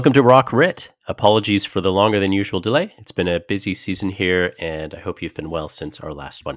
[0.00, 0.88] Welcome to Rock Writ.
[1.08, 2.94] Apologies for the longer than usual delay.
[2.96, 6.42] It's been a busy season here, and I hope you've been well since our last
[6.46, 6.56] one.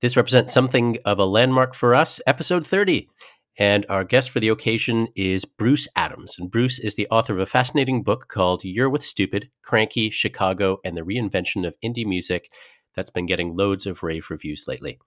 [0.00, 3.10] This represents something of a landmark for us, episode 30.
[3.58, 6.38] And our guest for the occasion is Bruce Adams.
[6.38, 10.78] And Bruce is the author of a fascinating book called You're with Stupid Kranky, Chicago,
[10.82, 12.50] and the Reinvention of Indie Music
[12.94, 14.98] that's been getting loads of rave reviews lately.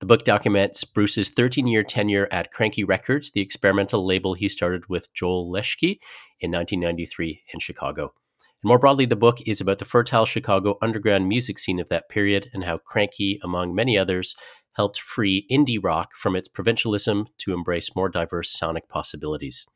[0.00, 4.88] The book documents Bruce's 13 year tenure at Kranky Records, the experimental label he started
[4.88, 5.98] with Joel Leschke
[6.40, 8.12] in 1993 in Chicago.
[8.62, 12.08] And more broadly, the book is about the fertile Chicago underground music scene of that
[12.08, 14.34] period and how Kranky, among many others,
[14.76, 19.66] helped free indie rock from its provincialism to embrace more diverse sonic possibilities.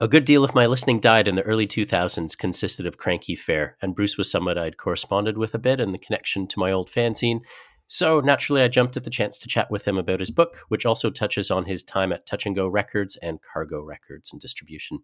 [0.00, 3.78] A good deal of my listening died in the early 2000s consisted of Kranky Fare,
[3.80, 6.90] and Bruce was someone I'd corresponded with a bit in the connection to my old
[6.90, 7.40] fanzine,
[7.88, 10.84] so naturally, I jumped at the chance to chat with him about his book, which
[10.84, 15.00] also touches on his time at Touch and Go Records and Cargo Records and distribution.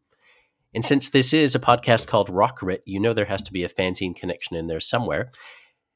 [0.75, 3.63] And since this is a podcast called Rock Writ, you know there has to be
[3.63, 5.31] a fanzine connection in there somewhere.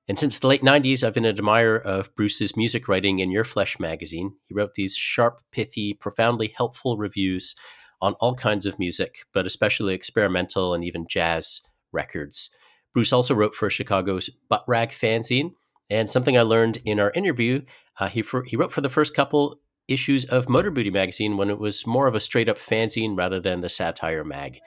[0.09, 3.43] And since the late 90s, I've been an admirer of Bruce's music writing in Your
[3.43, 4.34] Flesh magazine.
[4.47, 7.56] He wrote these sharp, pithy, profoundly helpful reviews
[8.00, 12.50] on all kinds of music, but especially experimental and even jazz records.
[12.95, 15.53] Bruce also wrote for Chicago's Butt Rag fanzine
[15.91, 17.62] and something I learned in our interview,
[17.98, 21.51] uh, he for, he wrote for the first couple issues of Motor Booty magazine when
[21.51, 24.59] it was more of a straight up fanzine rather than the satire mag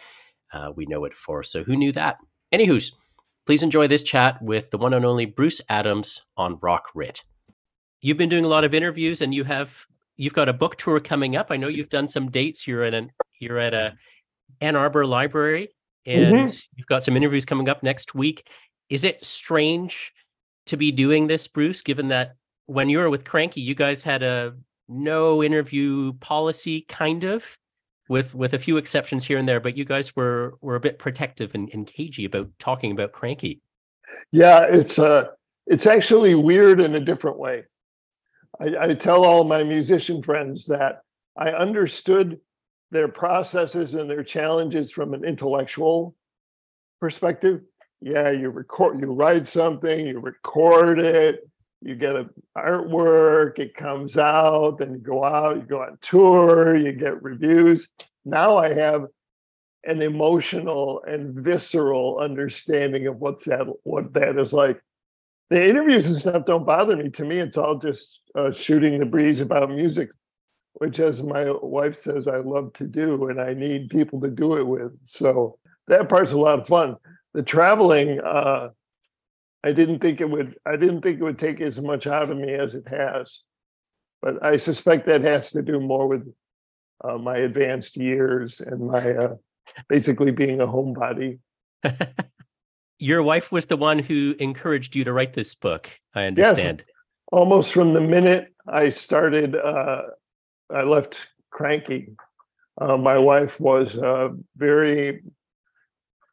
[0.51, 1.43] uh, we know it for.
[1.43, 2.17] So who knew that?
[2.51, 2.91] Anywho's,
[3.45, 7.23] please enjoy this chat with the one and only Bruce Adams on Rock Writ.
[8.01, 10.99] You've been doing a lot of interviews, and you have you've got a book tour
[10.99, 11.47] coming up.
[11.49, 12.65] I know you've done some dates.
[12.65, 13.95] You're at an you're at a
[14.61, 15.69] Ann Arbor library,
[16.05, 16.57] and mm-hmm.
[16.75, 18.47] you've got some interviews coming up next week.
[18.89, 20.13] Is it strange
[20.69, 22.35] to be doing this, Bruce, given that
[22.65, 24.55] when you were with Kranky, you guys had a
[24.87, 27.57] no interview policy, kind of,
[28.07, 30.99] with with a few exceptions here and there, but you guys were were a bit
[30.99, 33.59] protective and, and cagey about talking about Kranky.
[34.31, 35.25] Yeah, it's uh
[35.67, 37.65] it's actually weird in a different way.
[38.59, 41.01] I, I tell all my musician friends that
[41.37, 42.39] I understood
[42.91, 46.15] their processes and their challenges from an intellectual
[46.99, 47.61] perspective
[48.01, 51.47] yeah, you record, you write something, you record it,
[51.81, 56.75] you get an artwork, it comes out, then you go out, you go on tour,
[56.75, 57.89] you get reviews.
[58.25, 59.05] Now I have
[59.85, 64.81] an emotional and visceral understanding of what's that what that is like.
[65.49, 67.09] The interviews and stuff don't bother me.
[67.09, 70.09] To me, it's all just uh, shooting the breeze about music,
[70.73, 74.57] which, as my wife says, I love to do, and I need people to do
[74.57, 74.91] it with.
[75.05, 75.57] So
[75.87, 76.97] that part's a lot of fun
[77.33, 78.69] the traveling uh,
[79.63, 82.37] i didn't think it would i didn't think it would take as much out of
[82.37, 83.39] me as it has.
[84.21, 86.33] But i suspect that has to do more with
[87.03, 89.35] uh, my advanced years and my uh,
[89.87, 91.39] basically being a homebody.
[92.99, 96.83] Your wife was the one who encouraged you to write this book i understand.
[96.85, 96.95] Yes,
[97.31, 100.01] almost from the minute i started uh,
[100.73, 101.17] i left
[101.49, 102.15] cranky.
[102.81, 105.23] uh, my wife was uh, very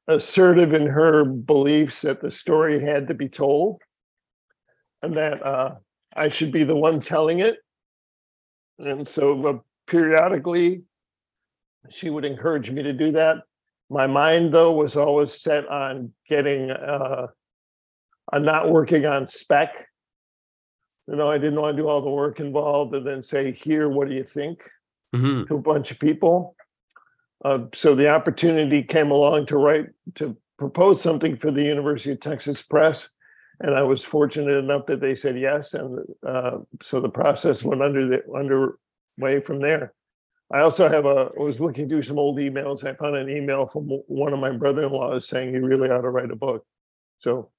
[0.09, 3.83] assertive in her beliefs that the story had to be told
[5.03, 5.75] and that uh,
[6.15, 7.59] I should be the one telling it.
[8.79, 10.83] And so uh, periodically,
[11.91, 13.39] she would encourage me to do that.
[13.89, 17.29] My mind, though, was always set on getting, uh,
[18.33, 19.87] on not working on spec.
[21.07, 23.89] You know, I didn't want to do all the work involved and then say, here,
[23.89, 24.61] what do you think
[25.15, 25.45] mm-hmm.
[25.47, 26.56] to a bunch of people.
[27.45, 32.21] Uh, so the opportunity came along to write to propose something for the University of
[32.21, 33.11] Texas Press,
[33.61, 37.83] and I was fortunate enough that they said yes, and uh, so the process went
[37.83, 39.93] under the underway from there.
[40.53, 42.85] I also have a I was looking through some old emails.
[42.85, 46.31] I found an email from one of my brother-in-laws saying he really ought to write
[46.31, 46.65] a book.
[47.19, 47.51] So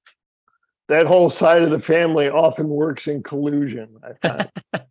[0.87, 3.97] that whole side of the family often works in collusion.
[4.03, 4.51] I find.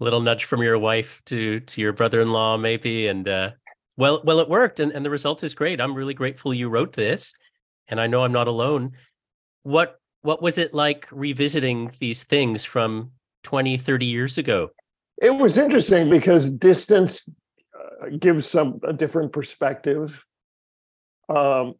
[0.00, 3.50] Little nudge from your wife to to your brother-in-law, maybe, and uh,
[3.96, 5.80] well, well, it worked, and, and the result is great.
[5.80, 7.34] I'm really grateful you wrote this,
[7.88, 8.92] and I know I'm not alone.
[9.62, 13.10] What what was it like revisiting these things from
[13.42, 14.70] 20, 30 years ago?
[15.20, 17.28] It was interesting because distance
[17.74, 20.24] uh, gives some a different perspective.
[21.28, 21.74] Um,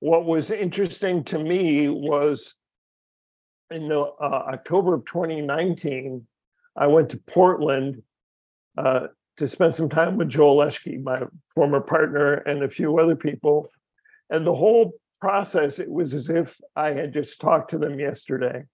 [0.00, 2.54] what was interesting to me was
[3.70, 6.26] in the uh, October of 2019,
[6.76, 8.02] I went to Portland
[8.76, 11.22] uh, to spend some time with Joel Leschke, my
[11.54, 13.68] former partner, and a few other people.
[14.30, 18.64] And the whole process, it was as if I had just talked to them yesterday.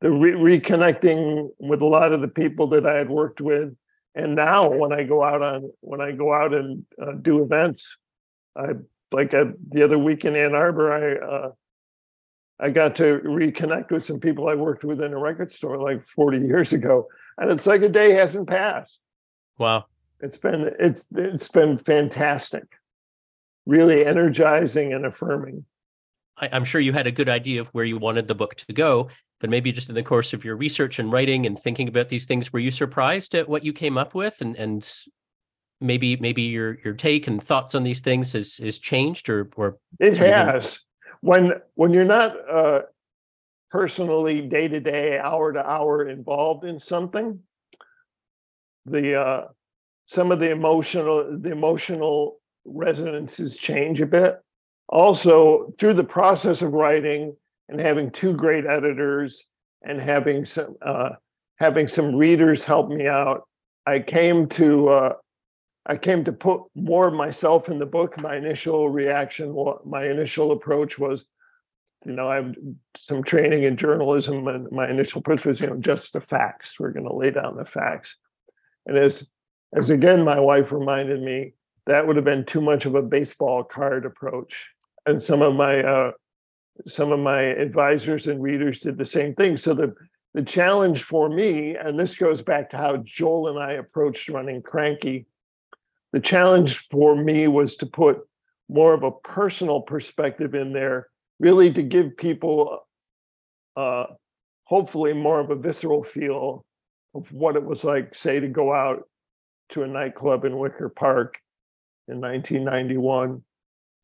[0.00, 3.74] The re- reconnecting with a lot of the people that I had worked with,
[4.14, 7.96] and now when I go out on when I go out and uh, do events,
[8.56, 8.70] I
[9.12, 11.50] like uh, the other week in Ann Arbor, I uh,
[12.58, 16.04] I got to reconnect with some people I worked with in a record store like
[16.04, 17.08] 40 years ago,
[17.38, 18.98] and it's like a day hasn't passed.
[19.58, 19.86] Wow,
[20.22, 22.64] it's been it's it's been fantastic,
[23.66, 25.64] really energizing and affirming.
[26.36, 28.72] I, I'm sure you had a good idea of where you wanted the book to
[28.72, 29.08] go,
[29.40, 32.24] but maybe just in the course of your research and writing and thinking about these
[32.24, 34.90] things, were you surprised at what you came up with, and and
[35.80, 39.78] maybe maybe your your take and thoughts on these things has has changed or or
[39.98, 40.80] it has.
[41.20, 42.80] When when you're not uh,
[43.70, 47.40] personally day to day, hour to hour involved in something,
[48.86, 49.44] the uh,
[50.10, 54.40] some of the emotional the emotional resonances change a bit.
[54.88, 57.36] Also, through the process of writing
[57.68, 59.46] and having two great editors
[59.82, 61.10] and having some uh,
[61.60, 63.46] having some readers help me out,
[63.86, 65.12] I came to uh,
[65.86, 68.18] I came to put more of myself in the book.
[68.18, 69.54] My initial reaction,
[69.84, 71.24] my initial approach was,
[72.04, 72.56] you know, I have
[73.06, 76.80] some training in journalism, and my initial approach was, you know, just the facts.
[76.80, 78.16] We're going to lay down the facts.
[78.86, 79.30] And as,
[79.72, 81.54] as again, my wife reminded me,
[81.86, 84.68] that would have been too much of a baseball card approach.
[85.06, 86.12] And some of my uh,
[86.86, 89.56] some of my advisors and readers did the same thing.
[89.56, 89.94] So the
[90.34, 94.62] the challenge for me, and this goes back to how Joel and I approached running
[94.62, 95.26] Kranky,
[96.12, 98.20] the challenge for me was to put
[98.68, 101.08] more of a personal perspective in there,
[101.40, 102.86] really to give people
[103.76, 104.06] uh,
[104.64, 106.64] hopefully more of a visceral feel
[107.14, 109.08] of what it was like, say, to go out
[109.70, 111.38] to a nightclub in Wicker Park
[112.08, 113.42] in 1991,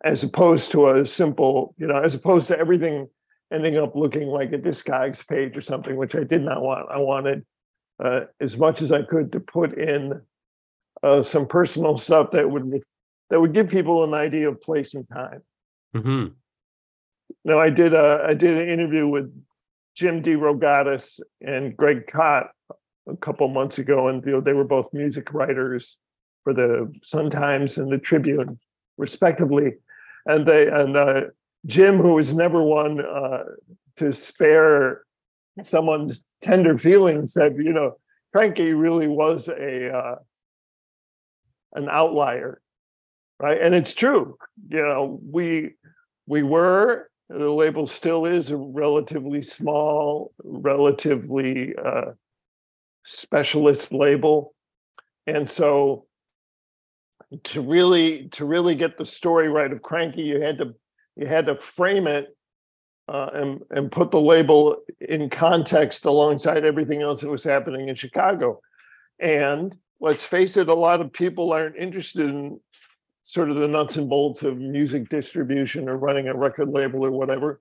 [0.05, 3.09] as opposed to a simple, you know, as opposed to everything
[3.53, 6.91] ending up looking like a Discogs page or something, which I did not want.
[6.91, 7.45] I wanted
[8.03, 10.21] uh, as much as I could to put in
[11.03, 12.83] uh, some personal stuff that would
[13.31, 15.43] that would give people an idea of place and time.
[15.95, 16.27] Mm-hmm.
[17.45, 19.33] Now, I did a I did an interview with
[19.95, 22.51] Jim DeRogatis and Greg Kot
[23.09, 25.99] a couple months ago, and you know, they were both music writers
[26.45, 28.59] for the Sun Times and the Tribune,
[28.97, 29.75] respectively.
[30.27, 31.21] And they and uh,
[31.67, 33.45] Jim, who was never one uh,
[33.97, 35.03] to spare
[35.63, 37.97] someone's tender feelings, said, you know,
[38.35, 40.15] Kranky really was a uh,
[41.75, 42.61] an outlier,
[43.41, 43.61] right?
[43.61, 44.37] And it's true.
[44.69, 45.75] You know, we
[46.27, 52.13] we were the label still is a relatively small, relatively uh,
[53.07, 54.55] specialist label,
[55.27, 56.07] and so
[57.45, 60.75] to really to really get the story right of Kranky, you had to
[61.17, 62.37] you had to frame it
[63.09, 67.95] uh, and and put the label in context alongside everything else that was happening in
[67.95, 68.61] Chicago,
[69.19, 72.61] and let's face it, a lot of people aren't interested in
[73.25, 77.11] sort of the nuts and bolts of music distribution or running a record label or
[77.11, 77.61] whatever.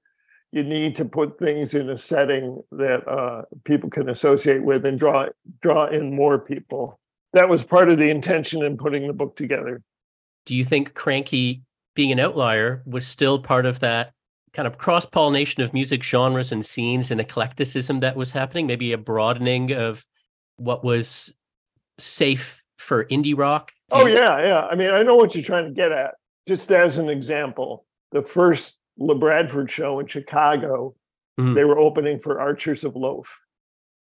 [0.51, 4.97] You need to put things in a setting that uh, people can associate with and
[4.97, 5.27] draw
[5.61, 6.99] draw in more people.
[7.33, 9.81] That was part of the intention in putting the book together.
[10.45, 11.61] Do you think Kranky
[11.95, 14.13] being an outlier was still part of that
[14.53, 18.67] kind of cross pollination of music genres and scenes and eclecticism that was happening?
[18.67, 20.05] Maybe a broadening of
[20.57, 21.33] what was
[21.97, 23.71] safe for indie rock?
[23.91, 24.61] Oh yeah, yeah.
[24.61, 26.15] I mean, I know what you're trying to get at.
[26.47, 30.95] Just as an example, the first Labradford show in Chicago,
[31.39, 31.53] mm-hmm.
[31.53, 33.41] they were opening for Archers of Loaf.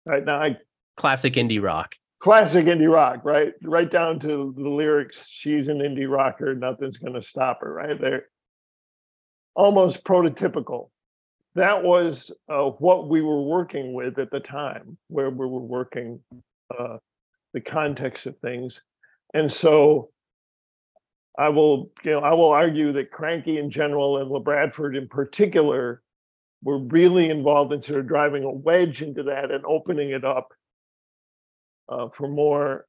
[0.05, 0.57] Right now, I
[0.97, 1.95] classic indie rock.
[2.19, 3.53] Classic indie rock, right?
[3.63, 5.27] Right down to the lyrics.
[5.29, 6.55] She's an indie rocker.
[6.55, 7.73] Nothing's going to stop her.
[7.73, 8.25] Right there,
[9.55, 10.89] almost prototypical.
[11.55, 16.19] That was uh, what we were working with at the time, where we were working
[16.77, 16.97] uh,
[17.53, 18.81] the context of things.
[19.33, 20.09] And so
[21.37, 26.01] I will, you know, I will argue that Kranky in general and Labradford in particular
[26.63, 30.53] were really involved in sort of driving a wedge into that and opening it up
[31.89, 32.85] uh, for more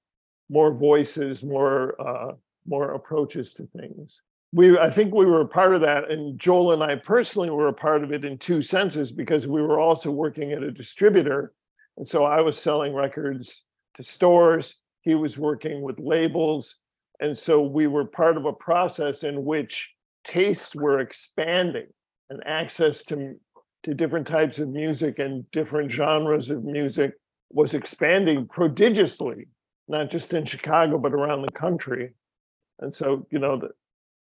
[0.48, 2.32] more voices, more uh,
[2.66, 4.22] more approaches to things.
[4.52, 7.68] We, I think we were a part of that, and Joel and I personally were
[7.68, 11.52] a part of it in two senses because we were also working at a distributor,
[11.96, 13.62] and so I was selling records
[13.96, 14.76] to stores.
[15.02, 16.76] He was working with labels.
[17.20, 19.90] And so we were part of a process in which
[20.24, 21.86] tastes were expanding
[22.30, 23.36] and access to,
[23.84, 27.14] to different types of music and different genres of music
[27.50, 29.46] was expanding prodigiously,
[29.88, 32.14] not just in Chicago, but around the country.
[32.80, 33.70] And so, you know, the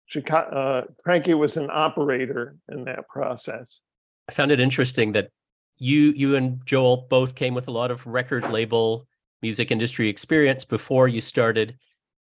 [0.07, 3.81] Chicago, uh, Kranky was an operator in that process.
[4.29, 5.31] I found it interesting that
[5.79, 9.07] you you and Joel both came with a lot of record label
[9.41, 11.77] music industry experience before you started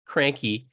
[0.09, 0.67] Kranky.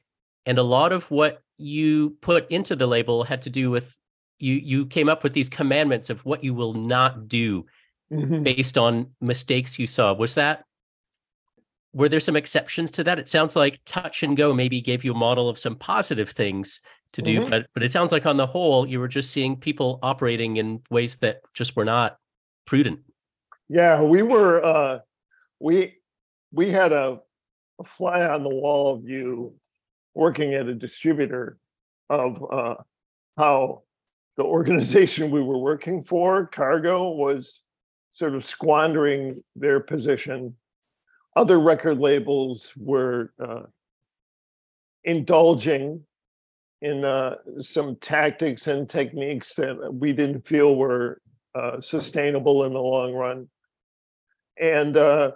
[0.44, 3.98] And a lot of what you put into the label had to do with
[4.38, 7.64] you you came up with these commandments of what you will not do
[8.12, 8.42] mm-hmm.
[8.42, 10.12] based on mistakes you saw.
[10.12, 10.64] Was that
[11.92, 13.18] were there some exceptions to that?
[13.18, 16.80] It sounds like touch and go maybe gave you a model of some positive things
[17.12, 17.50] to do, mm-hmm.
[17.50, 20.82] but but it sounds like on the whole you were just seeing people operating in
[20.90, 22.18] ways that just were not
[22.66, 23.00] prudent.
[23.68, 24.98] Yeah, we were uh
[25.58, 25.94] we
[26.52, 27.18] we had a,
[27.80, 29.54] a fly on the wall view
[30.14, 31.58] working at a distributor
[32.08, 32.74] of uh
[33.36, 33.82] how
[34.36, 37.62] the organization we were working for, Cargo, was
[38.12, 40.54] sort of squandering their position.
[41.34, 43.62] Other record labels were uh,
[45.04, 46.02] indulging
[46.82, 51.20] in uh, some tactics and techniques that we didn't feel were
[51.54, 53.48] uh, sustainable in the long run.
[54.60, 55.32] And uh,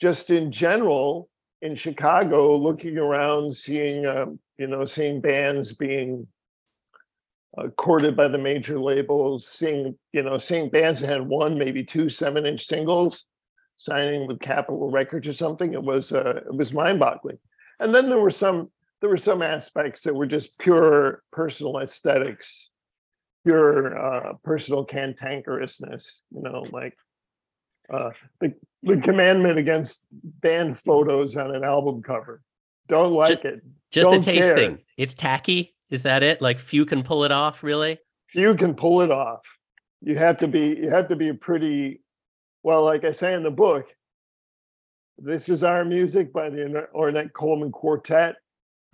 [0.00, 1.28] just in general,
[1.62, 4.26] in Chicago, looking around, seeing uh,
[4.58, 6.26] you know, seeing bands being
[7.58, 11.84] uh, courted by the major labels, seeing you know seeing bands that had one, maybe
[11.84, 13.24] two seven-inch singles,
[13.76, 15.72] signing with Capitol Records or something.
[15.72, 17.38] It was uh, it was mind-boggling.
[17.80, 18.70] And then there were some
[19.00, 22.70] there were some aspects that were just pure personal aesthetics,
[23.44, 26.20] pure uh, personal cantankerousness.
[26.34, 26.96] You know, like
[27.90, 32.42] uh, the the commandment against band photos on an album cover.
[32.88, 33.62] Don't like just, it.
[33.90, 34.56] Just Don't a taste care.
[34.56, 34.78] thing.
[34.96, 35.74] It's tacky.
[35.90, 36.40] Is that it?
[36.40, 37.98] Like few can pull it off, really?
[38.28, 39.40] Few can pull it off.
[40.02, 42.00] You have to be you have to be a pretty
[42.62, 43.86] well, like I say in the book,
[45.18, 48.36] this is our music by the Ornette Coleman Quartet.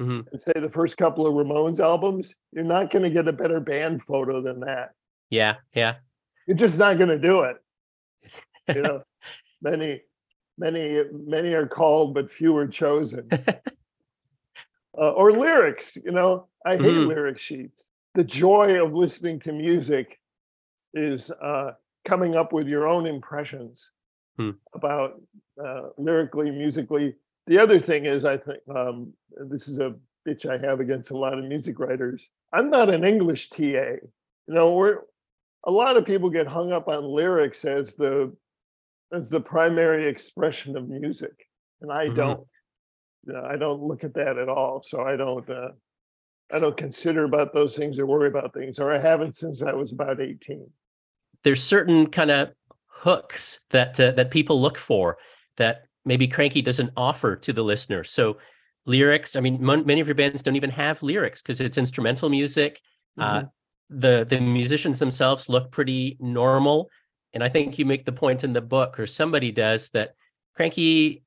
[0.00, 0.28] Mm-hmm.
[0.30, 3.61] And say the first couple of Ramones albums, you're not going to get a better
[3.61, 4.90] band photo than that.
[5.30, 5.96] Yeah, yeah.
[6.46, 7.56] You're just not going to do it.
[8.69, 9.02] You know,
[9.62, 10.02] many,
[10.59, 13.28] many, many are called, but few are chosen.
[14.99, 15.97] uh, or lyrics.
[15.97, 17.09] You know, I hate mm-hmm.
[17.09, 17.90] lyric sheets.
[18.14, 20.19] The joy of listening to music
[20.95, 21.73] is uh,
[22.04, 23.90] coming up with your own impressions
[24.37, 24.50] hmm.
[24.75, 25.21] about
[25.62, 27.16] uh, lyrically, musically.
[27.47, 29.14] The other thing is, I think um,
[29.49, 29.95] this is a
[30.28, 32.23] bitch I have against a lot of music writers.
[32.52, 33.62] I'm not an English TA.
[33.62, 34.00] You
[34.49, 34.99] know, we're
[35.64, 38.33] a lot of people get hung up on lyrics as the
[39.12, 41.49] as the primary expression of music,
[41.81, 42.16] and I mm-hmm.
[42.16, 42.47] don't.
[43.47, 44.83] I don't look at that at all.
[44.85, 45.69] So I don't uh,
[46.52, 49.73] I don't consider about those things or worry about things, or I haven't since I
[49.73, 50.69] was about 18.
[51.45, 52.50] There's certain kind of
[52.87, 55.19] hooks that uh, that people look for
[55.57, 58.04] that maybe Kranky doesn't offer to the listener.
[58.04, 58.38] So
[58.87, 62.81] lyrics, I mean, many of your bands don't even have lyrics because it's instrumental music.
[63.19, 63.47] Uh, mm-hmm.
[63.47, 63.49] Uh,
[63.90, 66.88] the the musicians themselves look pretty normal,
[67.35, 70.15] and I think you make the point in the book, or somebody does, that
[70.59, 71.23] Kranky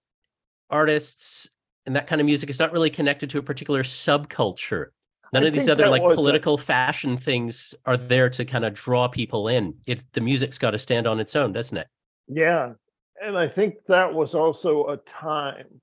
[0.69, 1.49] artists
[1.85, 4.87] and that kind of music is not really connected to a particular subculture.
[5.33, 9.07] None I of these other like political fashion things are there to kind of draw
[9.07, 9.75] people in.
[9.85, 11.87] It's the music's got to stand on its own, doesn't it?
[12.27, 12.73] Yeah.
[13.21, 15.81] And I think that was also a time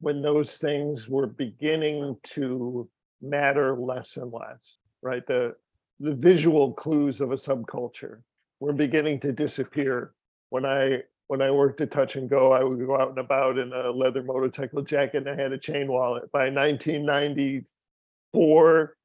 [0.00, 2.88] when those things were beginning to
[3.22, 5.26] matter less and less, right?
[5.26, 5.54] The
[6.00, 8.20] the visual clues of a subculture
[8.60, 10.14] were beginning to disappear
[10.50, 13.58] when I when I worked at Touch and Go, I would go out and about
[13.58, 16.30] in a leather motorcycle jacket and I had a chain wallet.
[16.32, 18.96] By 1994,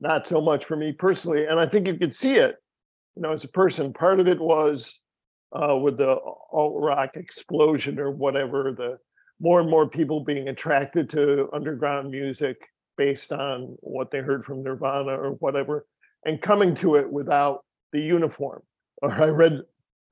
[0.00, 1.46] not so much for me personally.
[1.46, 2.56] And I think you could see it,
[3.14, 3.92] you know, as a person.
[3.92, 4.98] Part of it was
[5.52, 6.18] uh, with the
[6.52, 8.98] alt rock explosion or whatever, the
[9.40, 12.56] more and more people being attracted to underground music
[12.96, 15.86] based on what they heard from Nirvana or whatever,
[16.24, 18.62] and coming to it without the uniform.
[19.02, 19.60] Or I read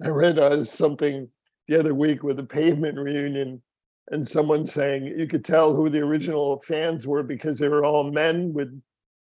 [0.05, 1.27] I read uh, something
[1.69, 3.63] the other week with a pavement reunion
[4.11, 8.11] and someone saying you could tell who the original fans were because they were all
[8.11, 8.79] men with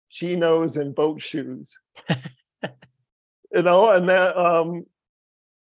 [0.09, 1.71] chinos and boat shoes.
[2.09, 4.85] you know, and that um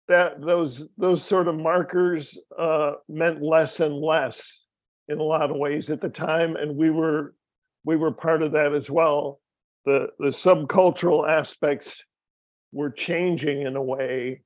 [0.08, 4.60] that those those sort of markers uh meant less and less
[5.08, 7.34] in a lot of ways at the time and we were
[7.84, 9.40] we were part of that as well
[9.84, 12.02] the the subcultural aspects
[12.72, 14.40] were changing in a way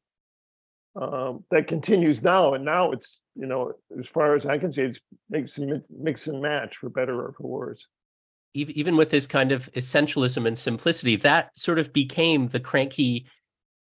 [1.00, 2.54] um, that continues now.
[2.54, 5.58] And now it's, you know, as far as I can see, it's makes
[5.90, 7.86] mix and match for better or for worse.
[8.54, 13.26] Even with this kind of essentialism and simplicity, that sort of became the Kranky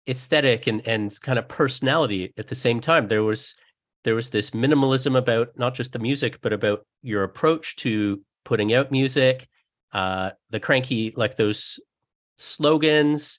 [0.10, 3.06] aesthetic and and kind of personality at the same time.
[3.06, 3.56] There was
[4.04, 8.74] there was this minimalism about not just the music, but about your approach to putting
[8.74, 9.48] out music.
[9.94, 11.80] Uh, the Kranky, like those
[12.38, 13.38] slogans,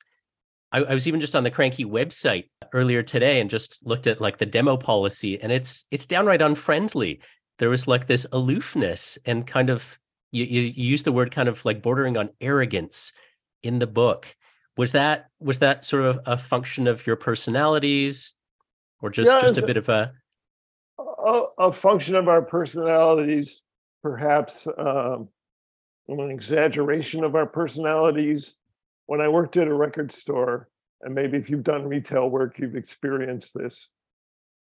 [0.72, 4.20] I, I, was even just on the Kranky website earlier today and just looked at
[4.20, 7.20] like the demo policy, and it's it's downright unfriendly.
[7.58, 9.98] There was like this aloofness and kind of
[10.30, 13.12] you, you you use the word kind of like bordering on arrogance
[13.62, 14.34] in the book.
[14.76, 18.34] Was that was that sort of a function of your personalities,
[19.00, 20.12] or just Yeah, just a bit of a
[20.98, 23.62] a, a function of our personalities,
[24.02, 25.28] perhaps um,
[26.08, 28.58] an exaggeration of our personalities.
[29.08, 30.68] When I worked at a record store,
[31.00, 33.88] and maybe if you've done retail work, you've experienced this.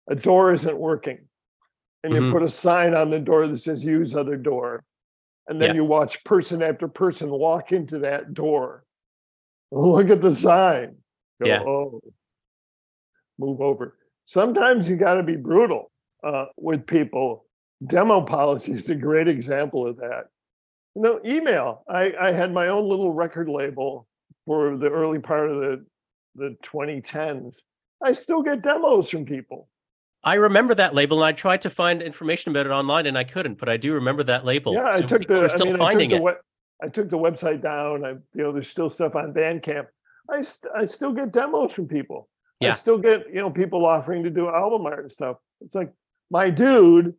[0.10, 1.28] A door isn't working,
[2.02, 2.32] and you Mhm.
[2.32, 4.86] put a sign on the door that says "Use other door,"
[5.50, 5.76] and then Yeah.
[5.76, 8.86] you watch person after person walk into that door.
[9.70, 11.04] Look at the sign.
[11.42, 11.64] Go, Yeah.
[11.64, 12.00] oh,
[13.38, 13.98] move over.
[14.24, 15.92] Sometimes you got to be brutal
[16.24, 17.46] uh, with people.
[17.86, 20.30] Demo policy is a great example of that.
[20.96, 21.84] You know, email.
[21.88, 24.08] I, I had my own little record label
[24.48, 25.86] for the early part of the
[26.36, 27.60] the 2010s.
[28.04, 29.68] I still get demos from people.
[30.24, 33.24] I remember that label, and I tried to find information about it online, and I
[33.24, 33.60] couldn't.
[33.60, 34.74] But I do remember that label.
[34.74, 35.42] Yeah, I So took people the.
[35.44, 36.24] are I still mean, I finding took it.
[36.24, 38.06] the, I took the website down.
[38.06, 39.88] I, you know, there's still stuff on Bandcamp.
[40.30, 42.30] I, st- I still get demos from people.
[42.60, 42.72] Yeah.
[42.72, 45.38] I still get, you know, people offering to do album art and stuff.
[45.62, 45.92] It's like,
[46.30, 47.14] my dude,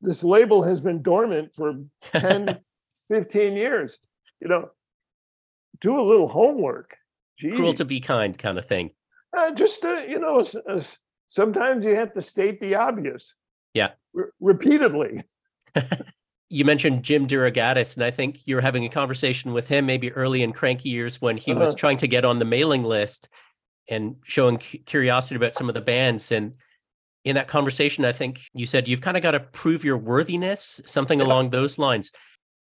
[0.00, 1.84] this label has been dormant for
[2.14, 2.58] 10,
[3.10, 3.96] 15 years.
[4.40, 4.70] You know,
[5.80, 6.96] do a little homework.
[7.40, 8.90] Cruel to be kind, kind of thing.
[9.36, 10.82] uh, just uh, you know, uh,
[11.28, 13.34] sometimes you have to state the obvious.
[13.74, 13.90] Yeah.
[14.12, 15.24] re- repeatedly.
[16.50, 20.12] You mentioned Jim DeRogatis, and I think you were having a conversation with him maybe
[20.12, 21.76] early in Kranky years when he was Uh-huh.
[21.78, 23.28] trying to get on the mailing list
[23.88, 26.30] and showing cu- curiosity about some of the bands.
[26.30, 26.52] And
[27.24, 30.80] in that conversation, I think you said you've kind of got to prove your worthiness,
[30.84, 31.26] something Yeah.
[31.26, 32.12] along those lines.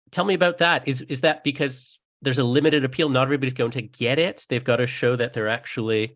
[0.09, 0.87] Tell me about that.
[0.87, 3.09] Is is that because there's a limited appeal?
[3.09, 4.45] Not everybody's going to get it.
[4.49, 6.15] They've got to show that they're actually.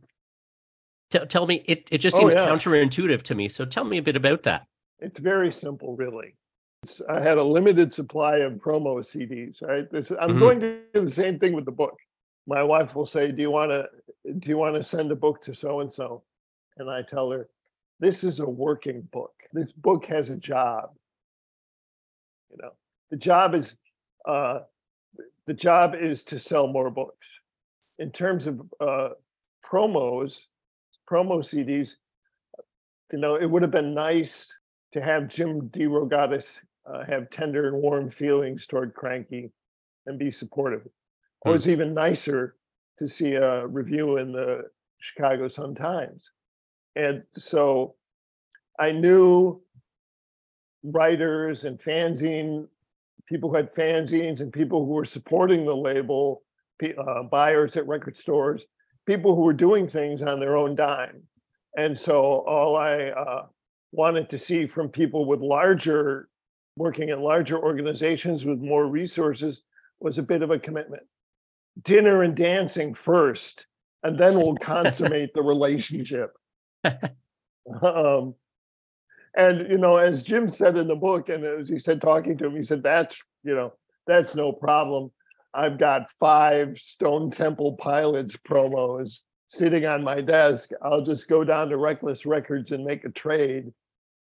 [1.10, 2.48] Tell tell me, it, it just Oh, seems yeah.
[2.48, 3.48] counterintuitive to me.
[3.50, 4.66] So tell me a bit about that.
[5.00, 6.36] It's very simple, really.
[7.10, 9.62] I had a limited supply of promo CDs.
[9.62, 10.40] Right, this, I'm Mhm.
[10.40, 11.98] going to do the same thing with the book.
[12.46, 13.90] My wife will say, "Do you want to?
[14.40, 16.24] Do you want to send a book to so and so?"
[16.78, 17.50] And I tell her,
[18.00, 19.34] "This is a working book.
[19.54, 20.96] This book has a job.
[22.52, 22.72] You know,
[23.10, 23.78] the job is
[24.26, 24.62] uh,
[25.48, 27.28] the job is to sell more books.
[28.00, 29.10] In terms of uh,
[29.66, 30.42] promos,
[31.10, 31.92] promo CDs,
[33.12, 34.52] you know, it would have been nice
[34.94, 39.52] to have Jim DeRogatis uh, have tender and warm feelings toward Kranky
[40.06, 40.88] and be supportive.
[41.42, 41.58] Or Hmm.
[41.58, 42.56] it's even nicer
[43.00, 46.32] to see a review in the Chicago Sun Times.
[46.96, 47.96] And so
[48.80, 49.62] I knew
[50.84, 52.68] writers and fanzine
[53.28, 56.44] people who had fanzines and people who were supporting the label,
[56.84, 58.64] uh, buyers at record stores,
[59.06, 61.24] people who were doing things on their own dime.
[61.76, 63.46] And so all I uh,
[63.92, 66.30] wanted to see from people with larger,
[66.76, 69.62] working in larger organizations with more resources
[70.00, 71.04] was a bit of a commitment.
[71.84, 73.66] Dinner and dancing first,
[74.04, 76.34] and then we'll consummate the relationship.
[77.82, 78.36] um,
[79.38, 82.48] and you know, as Jim said in the book, and as he said talking to
[82.48, 83.74] him, he said, "That's you know,
[84.08, 85.12] that's no problem.
[85.54, 90.72] I've got five Stone Temple Pilots promos sitting on my desk.
[90.82, 93.72] I'll just go down to Reckless Records and make a trade,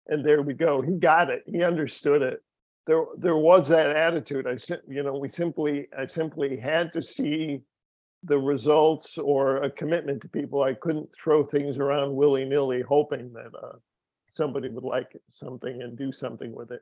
[0.08, 1.44] and there we go." He got it.
[1.46, 2.42] He understood it.
[2.88, 4.48] There, there was that attitude.
[4.48, 4.58] I,
[4.90, 7.62] you know, we simply, I simply had to see
[8.24, 10.64] the results or a commitment to people.
[10.64, 13.78] I couldn't throw things around willy nilly, hoping that uh,
[14.34, 16.82] somebody would like something and do something with it.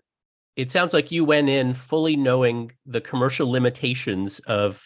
[0.56, 4.84] it sounds like you went in fully knowing the commercial limitations of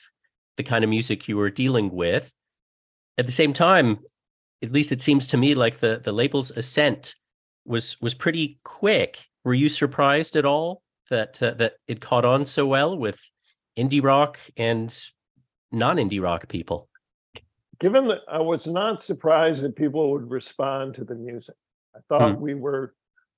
[0.58, 2.34] the kind of music you were dealing with.
[3.17, 3.99] At the same time,
[4.62, 7.15] at least it seems to me like the the label's ascent
[7.65, 9.25] was was pretty quick.
[9.43, 13.19] Were you surprised at all that uh, that it caught on so well with
[13.78, 14.97] indie rock and
[15.71, 16.89] non-indie rock people?
[17.80, 21.56] Given that I was not surprised that people would respond to the music,
[21.95, 22.93] I thought we were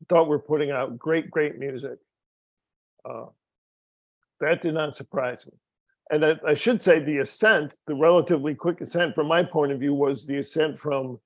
[0.09, 1.97] thought we're putting out great, great music.
[3.07, 3.25] Uh,
[4.39, 5.53] that did not surprise me.
[6.09, 9.79] And I, I should say the ascent, the relatively quick ascent from my point of
[9.79, 11.19] view, was the ascent from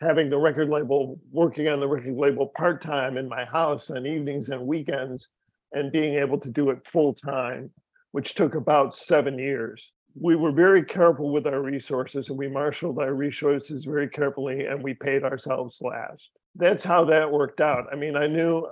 [0.00, 4.06] having the record label, working on the record label part time in my house on
[4.06, 5.28] evenings and weekends,
[5.72, 7.70] and being able to do it full time,
[8.12, 9.90] which took about seven years.
[10.14, 14.82] We were very careful with our resources and we marshaled our resources very carefully and
[14.82, 16.28] we paid ourselves last.
[16.54, 17.86] That's how that worked out.
[17.92, 18.66] I mean, I knew,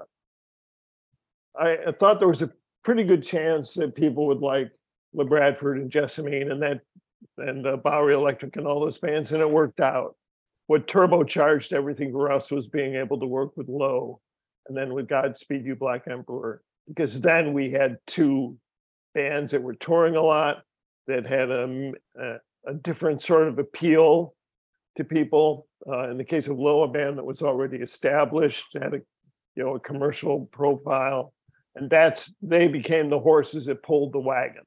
[1.58, 2.52] I, I thought there was a
[2.84, 4.70] pretty good chance that people would like
[5.14, 6.80] Labradford and Jessamine and that
[7.36, 10.16] and uh, Bowery Electric and all those bands, and it worked out.
[10.68, 14.20] What turbocharged everything for us was being able to work with Low,
[14.68, 18.56] and then with Godspeed You Black Emperor, because then we had two
[19.14, 20.62] bands that were touring a lot,
[21.08, 24.34] that had a, a, a different sort of appeal
[24.96, 25.66] to people.
[25.86, 29.00] Uh, in the case of Low, a band that was already established, had a
[29.56, 31.32] you know a commercial profile,
[31.74, 34.62] and that's they became the horses that pulled the wagon.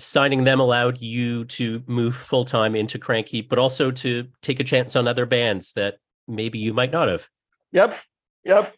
[0.00, 4.64] Signing them allowed you to move full time into Kranky, but also to take a
[4.64, 7.28] chance on other bands that maybe you might not have.
[7.72, 7.96] Yep,
[8.44, 8.74] yep.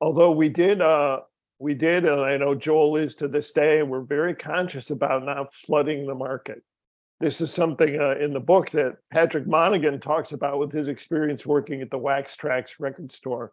[0.00, 1.20] Although we did, uh,
[1.58, 3.82] we did, and I know Joel is to this day.
[3.82, 6.62] We're very conscious about not flooding the market
[7.22, 11.46] this is something uh, in the book that Patrick Monaghan talks about with his experience
[11.46, 13.52] working at the Wax Trax record store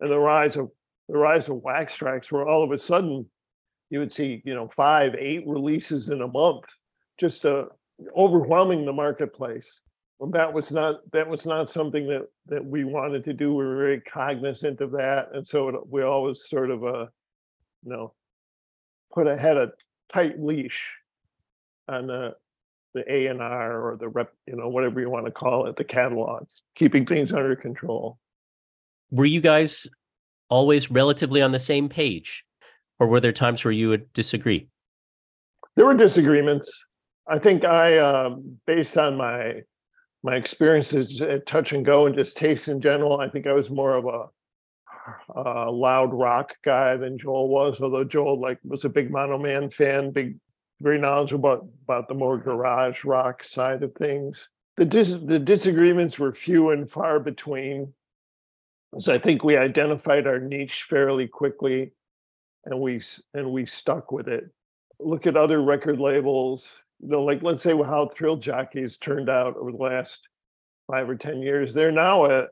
[0.00, 0.70] and the rise of
[1.06, 3.26] the rise of Wax Trax, where all of a sudden
[3.90, 6.64] you would see, you know, five, eight releases in a month,
[7.18, 7.64] just uh,
[8.16, 9.80] overwhelming the marketplace.
[10.18, 13.50] Well, that was not that was not something that that we wanted to do.
[13.50, 17.06] We were very cognizant of that, and so it, we always sort of, uh,
[17.84, 18.14] you know,
[19.12, 19.72] put ahead a
[20.10, 20.94] tight leash
[21.86, 22.34] on the
[22.94, 25.76] the A and R or the rep, you know, whatever you want to call it,
[25.76, 28.18] the catalogs, keeping things under control.
[29.10, 29.86] Were you guys
[30.48, 32.44] always relatively on the same page,
[32.98, 34.68] or were there times where you would disagree?
[35.76, 36.70] There were disagreements.
[37.28, 39.62] I think I, um, based on my
[40.22, 43.70] my experiences at Touch and Go and just taste in general, I think I was
[43.70, 44.26] more of a
[45.34, 47.80] a loud rock guy than Joel was.
[47.80, 50.36] Although Joel like was a big Mono Man fan, big
[50.80, 54.48] very knowledgeable about, about the more garage rock side of things.
[54.76, 57.92] The, dis- the disagreements were few and far between.
[58.98, 61.92] So I think we identified our niche fairly quickly
[62.64, 63.02] and we
[63.34, 64.50] and we stuck with it.
[64.98, 66.68] Look at other record labels,
[67.00, 70.28] you know, like let's say how Thrill Jockeys turned out over the last
[70.90, 71.72] five or ten years.
[71.72, 72.46] They're now a,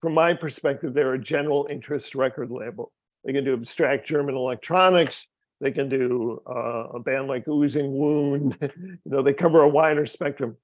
[0.00, 2.92] from my perspective, they're a general interest record label.
[3.24, 5.26] They can do abstract German electronics.
[5.60, 8.58] They can do uh, a band like Oozing Wound.
[8.60, 10.56] you know, they cover a wider spectrum.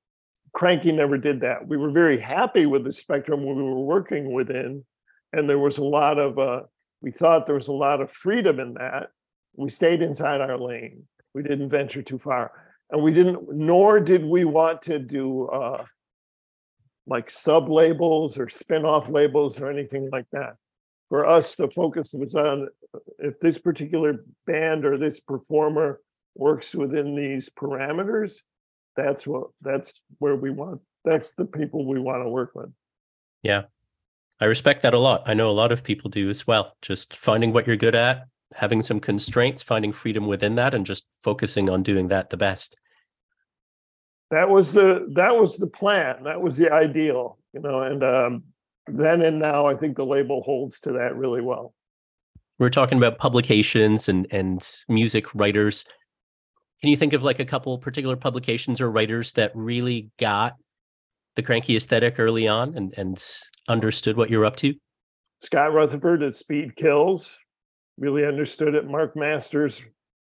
[0.55, 1.66] Kranky never did that.
[1.66, 4.85] We were very happy with the spectrum we were working within,
[5.33, 6.38] and there was a lot of.
[6.38, 6.62] Uh,
[7.00, 9.09] we thought there was a lot of freedom in that.
[9.57, 11.05] We stayed inside our lane.
[11.35, 12.52] We didn't venture too far,
[12.90, 13.50] and we didn't.
[13.50, 15.85] Nor did we want to do uh,
[17.07, 20.57] like sub labels or spin off labels or anything like that
[21.12, 22.68] for us, the focus was on
[23.18, 26.01] if this particular band or this performer
[26.35, 28.38] works within these parameters,
[28.96, 30.81] that's what that's where we want.
[31.05, 32.70] That's the people we want to work with.
[33.42, 33.64] Yeah.
[34.40, 35.25] I respect that a lot.
[35.27, 36.79] I know a lot of people do as well.
[36.81, 41.05] Just finding what you're good at, having some constraints, finding freedom within that, and just
[41.22, 42.75] focusing on doing that the best.
[44.31, 46.22] That was the that was the plan.
[46.25, 47.83] That was the ideal, you know.
[47.83, 48.44] And um,
[48.87, 51.75] then and now, I think the label holds to that really well.
[52.59, 55.85] We're talking about publications and and music writers.
[56.81, 60.57] Can you think of like a couple particular publications or writers that really got
[61.37, 63.25] the Kranky aesthetic early on and and
[63.68, 64.75] understood what you're up to?
[65.40, 67.37] Scott Rutherford at Speed Kills
[67.99, 68.87] really understood it.
[68.87, 69.83] Marc Masters,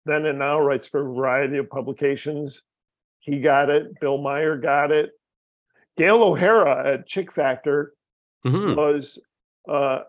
[0.05, 2.63] then and now, writes for a variety of publications.
[3.21, 4.01] He got it.
[4.01, 5.11] Bill Meyer got it.
[5.97, 7.93] Gail O'Hara at Chick Factor
[8.45, 8.75] mm-hmm.
[8.75, 9.19] was
[9.69, 10.01] uh,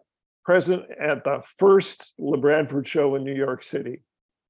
[0.43, 4.02] present at the first Labradford show in New York City.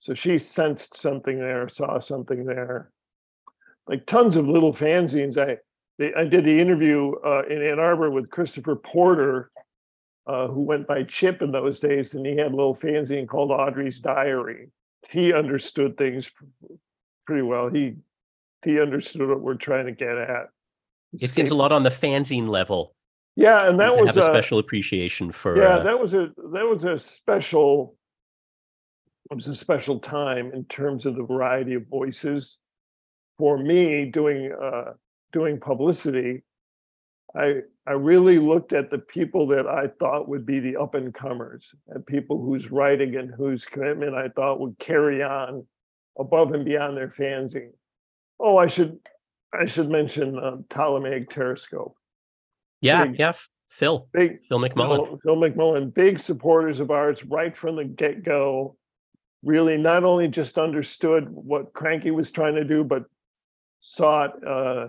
[0.01, 2.91] So she sensed something there, saw something there.
[3.87, 5.37] Like tons of little fanzines.
[5.37, 5.57] I
[6.17, 9.51] I did the interview uh, in Ann Arbor with Christopher Porter,
[10.25, 13.51] uh, who went by Chip in those days, and he had a little fanzine called
[13.51, 14.69] Audrey's Diary.
[15.09, 16.29] He understood things
[17.25, 17.69] pretty well.
[17.69, 17.95] He
[18.63, 20.47] he understood what we're trying to get at.
[21.19, 22.95] It seems a lot on the fanzine level
[23.35, 25.57] yeah, and that was have a, a special appreciation for.
[25.57, 27.95] Yeah, uh, that was a that was a special.
[29.31, 32.57] It was a special time in terms of the variety of voices.
[33.39, 34.93] For me, doing uh,
[35.31, 36.43] doing publicity,
[37.35, 41.13] I I really looked at the people that I thought would be the up and
[41.13, 45.65] comers, and people whose writing and whose commitment I thought would carry on
[46.19, 47.71] above and beyond their fanzine.
[48.39, 48.99] Oh, I should
[49.51, 51.93] I should mention uh, Ptolemaic Terrascope.
[52.83, 53.33] Yeah, big, yeah.
[53.69, 54.07] Phil.
[54.13, 55.07] Big Phil McMullen.
[55.07, 58.75] Phil, Phil McMullen, big supporters of ours right from the get-go.
[59.41, 63.05] Really not only just understood what Kranky was trying to do, but
[63.81, 64.87] saw it uh,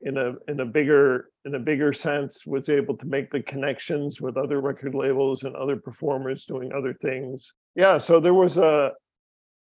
[0.00, 4.20] in a in a bigger in a bigger sense, was able to make the connections
[4.20, 7.52] with other record labels and other performers doing other things.
[7.74, 8.92] Yeah, so there was a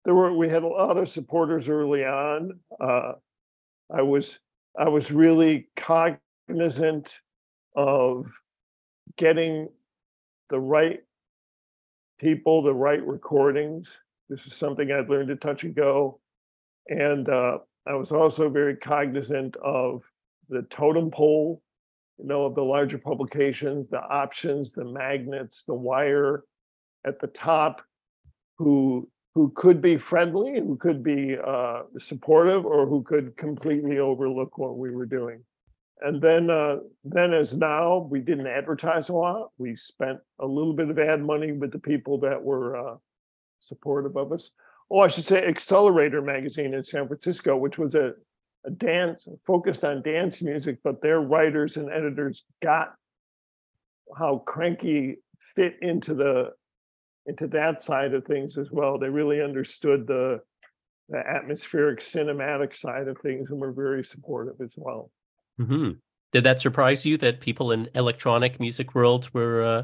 [0.04, 2.60] there were we had a lot of supporters early on.
[2.80, 3.12] Uh,
[3.94, 4.38] I was
[4.78, 7.12] I was really cog cognizant
[7.76, 8.26] of
[9.16, 9.68] getting
[10.50, 11.00] the right
[12.18, 13.88] people, the right recordings.
[14.28, 16.20] This is something I'd learned to touch and go.
[16.88, 20.02] And uh, I was also very cognizant of
[20.48, 21.62] the totem pole,
[22.18, 26.44] you know, of the larger publications, the options, the magnets, the wire
[27.06, 27.82] at the top,
[28.56, 34.58] who who could be friendly, who could be uh, supportive, or who could completely overlook
[34.58, 35.44] what we were doing.
[36.00, 39.50] And then, uh, then as now, we didn't advertise a lot.
[39.58, 42.96] We spent a little bit of ad money with the people that were uh,
[43.60, 44.52] supportive of us.
[44.90, 48.12] Oh, I should say XLR8R magazine in San Francisco, which was a,
[48.64, 52.94] a dance focused on dance music, but their writers and editors got
[54.16, 55.16] how Kranky
[55.54, 56.50] fit into the
[57.26, 58.98] into that side of things as well.
[58.98, 60.40] They really understood the
[61.10, 65.10] the atmospheric cinematic side of things and were very supportive as well.
[65.58, 65.90] Hmm
[66.32, 69.62] Did that surprise you that people in electronic music world were?
[69.62, 69.82] Uh...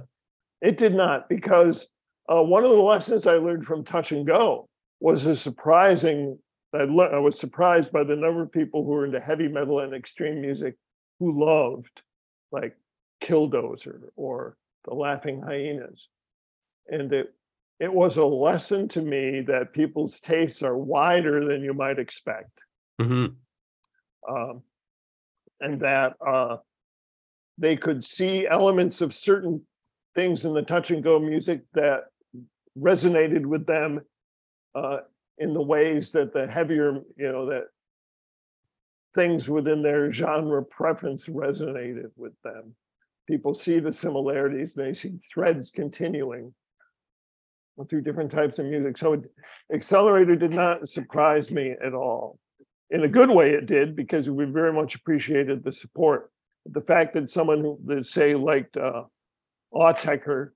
[0.61, 1.89] It did not, because
[2.29, 4.69] uh, one of the lessons I learned from Touch and Go
[5.01, 6.39] was a surprising.
[6.73, 9.81] I, le- I was surprised by the number of people who were into heavy metal
[9.81, 10.77] and extreme music
[11.21, 12.03] who loved
[12.51, 12.77] like
[13.23, 14.57] Killdozer or
[14.87, 16.09] the Laughing Hyenas,
[16.89, 17.35] and it
[17.81, 22.61] it was a lesson to me that people's tastes are wider than you might expect,
[23.01, 23.27] hmm
[24.29, 24.63] um,
[25.61, 26.57] and that uh,
[27.59, 29.63] they could see elements of certain
[30.15, 32.05] things in the touch and go music that
[32.79, 34.01] resonated with them
[34.75, 34.99] uh,
[35.39, 37.65] in the ways that the heavier, you know, that
[39.15, 42.75] things within their genre preference resonated with them.
[43.27, 46.53] People see the similarities, they see threads continuing
[47.89, 48.99] through different types of music.
[48.99, 49.23] So
[49.73, 52.39] XLR8R did not surprise me at all.
[52.91, 56.31] In a good way, it did because we very much appreciated the support.
[56.67, 59.05] The fact that someone who, that say liked uh,
[59.73, 60.51] Autechre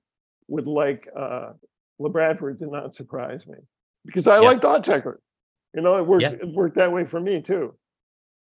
[0.49, 1.53] would like uh,
[2.01, 3.59] Labradford did not surprise me
[4.05, 4.49] because I Yeah.
[4.49, 5.17] liked Autechre.
[5.75, 6.23] You know, it worked.
[6.23, 6.33] Yeah.
[6.33, 7.75] It worked that way for me too.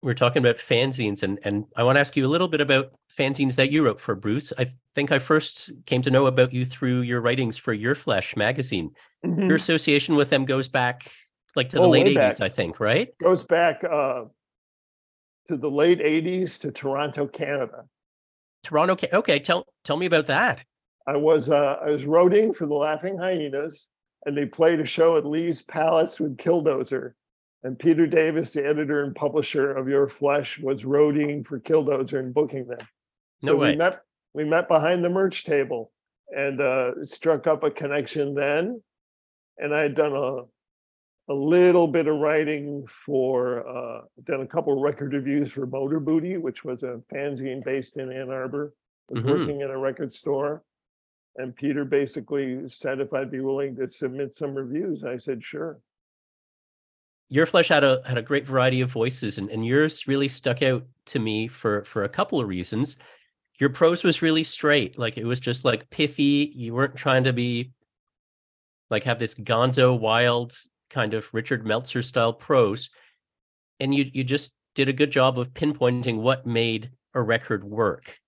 [0.01, 2.91] We're talking about fanzines, and and I want to ask you a little bit about
[3.17, 4.51] fanzines that you wrote for Bruce.
[4.57, 8.35] I think I first came to know about you through your writings for Your Flesh
[8.35, 8.91] magazine.
[9.25, 9.47] Mhm.
[9.47, 11.11] Your association with them goes back
[11.55, 12.41] like to the Oh, late eighties, back.
[12.41, 13.09] I think, right?
[13.21, 14.25] Goes back uh,
[15.49, 17.85] to the late '80s to Toronto, Canada.
[18.63, 18.97] Toronto.
[19.13, 20.61] Okay, tell tell me about that.
[21.07, 23.87] I was uh, I was roading for the Laughing Hyenas,
[24.25, 27.13] and they played a show at Lee's Palace with Killdozer.
[27.63, 32.31] And Peter Davis, the editor and publisher of Your Flesh, was roading for Killdozer and
[32.33, 32.87] booking them.
[33.41, 33.71] No so way.
[33.71, 34.01] we met
[34.33, 35.91] we met behind the merch table
[36.35, 38.81] and uh, struck up a connection then.
[39.57, 40.41] And I had done a
[41.27, 46.37] a little bit of writing for uh, done a couple record reviews for Motor Booty,
[46.37, 48.73] which was a fanzine based in Ann Arbor.
[49.09, 49.27] Was Mhm.
[49.29, 50.63] working in a record store,
[51.35, 55.03] and Peter basically said if I'd be willing to submit some reviews.
[55.03, 55.79] I said sure.
[57.29, 60.61] Your Flesh had a had a great variety of voices, and, and yours really stuck
[60.61, 62.97] out to me for for a couple of reasons.
[63.59, 66.51] Your prose was really straight, like it was just like pithy.
[66.55, 67.71] You weren't trying to be
[68.89, 70.55] like have this gonzo wild
[70.89, 72.89] kind of Richard Meltzer style prose,
[73.79, 78.19] and you you just did a good job of pinpointing what made a record work,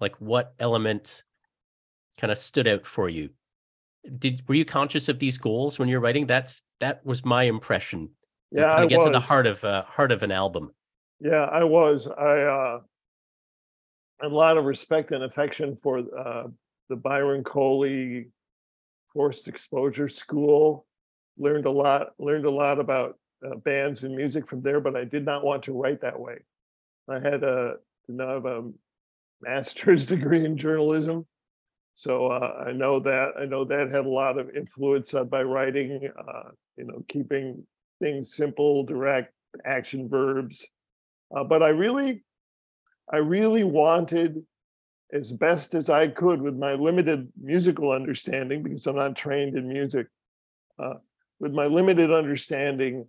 [0.00, 1.22] like what element
[2.18, 3.30] kind of stood out for you.
[4.18, 6.26] Did were you conscious of these goals when you're writing?
[6.26, 8.10] That's that was my impression
[8.50, 9.06] Yeah, kind I of get was.
[9.06, 10.72] to the heart of uh, heart of an album.
[11.20, 12.08] Yeah, I was.
[12.08, 12.80] I uh,
[14.22, 16.48] a lot of respect and affection for uh,
[16.88, 18.28] the Byron Coley
[19.12, 20.86] Forced Exposure School.
[21.42, 22.08] Learned a lot.
[22.18, 25.64] Learned a lot about uh, bands and music from there, but I did not want
[25.64, 26.38] to write that way.
[27.08, 27.74] I had a
[28.08, 28.70] not have a
[29.40, 31.26] master's degree in journalism,
[31.94, 35.42] so uh, I know that I know that had a lot of influence on my
[35.42, 36.08] writing.
[36.16, 37.66] Uh, you know, keeping
[38.00, 39.32] things simple, direct,
[39.64, 40.64] action verbs.
[41.34, 42.22] Uh, but I really,
[43.12, 44.44] I really wanted,
[45.12, 49.68] as best as I could, with my limited musical understanding, because I'm not trained in
[49.68, 50.06] music,
[50.78, 50.94] uh,
[51.42, 53.04] with my limited understanding,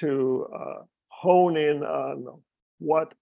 [0.00, 2.42] to uh, hone in on
[2.78, 3.14] what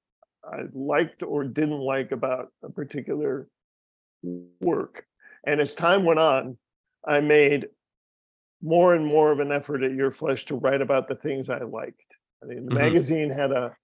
[0.45, 3.47] I liked or didn't like about a particular
[4.61, 5.05] work.
[5.47, 6.59] And as time went on,
[7.07, 7.69] I made
[8.61, 11.63] more and more of an effort at Your Flesh to write about the things I
[11.63, 12.01] liked.
[12.43, 12.79] I mean, the Mhm.
[12.79, 13.77] magazine had a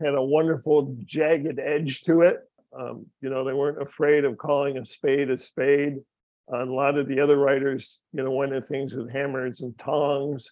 [0.00, 2.40] had a wonderful jagged edge to it.
[2.72, 6.02] Um, you know, they weren't afraid of calling a spade a spade.
[6.48, 10.50] A lot of the other writers, you know, went at things with hammers and tongs.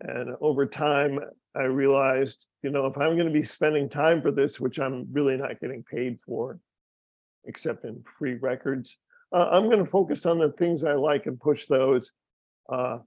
[0.00, 1.18] And over time,
[1.54, 5.06] I realized, you know, if I'm going to be spending time for this, which I'm
[5.12, 6.58] really not getting paid for,
[7.44, 8.96] except in free records,
[9.32, 12.10] uh, I'm going to focus on the things I like and push those.
[12.68, 12.98] Uh,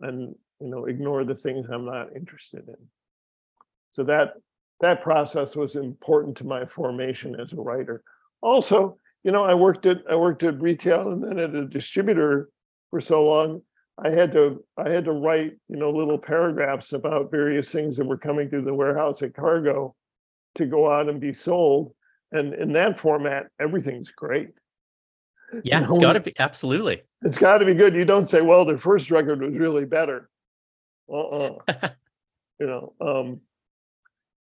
[0.00, 2.76] and you know ignore the things I'm not interested in.
[3.92, 4.34] So that
[4.80, 8.02] that process was important to my formation as a writer.
[8.42, 12.48] Also, you know, I worked at I worked at retail and then at a distributor
[12.90, 13.60] for so long.
[13.98, 18.06] I had to I had to write, you know, little paragraphs about various things that
[18.06, 19.96] were coming through the warehouse at Cargo
[20.54, 21.92] to go out and be sold.
[22.30, 24.50] And in that format, everything's great.
[25.64, 27.02] Yeah, you know, it's got to be absolutely.
[27.22, 27.96] It's got to be good.
[27.96, 30.28] You don't say, "Well, their first record was really better."
[31.12, 31.58] Uh-uh.
[32.60, 33.40] you know, um,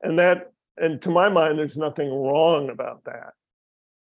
[0.01, 3.35] and that, and to my mind, there's nothing wrong about that.